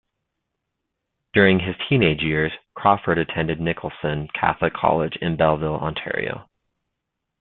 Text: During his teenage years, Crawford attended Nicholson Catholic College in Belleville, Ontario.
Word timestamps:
During 1.35 1.59
his 1.59 1.75
teenage 1.87 2.21
years, 2.23 2.51
Crawford 2.73 3.19
attended 3.19 3.59
Nicholson 3.59 4.29
Catholic 4.29 4.73
College 4.73 5.15
in 5.17 5.35
Belleville, 5.35 5.75
Ontario. 5.79 6.49